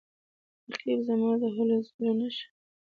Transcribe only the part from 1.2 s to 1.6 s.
د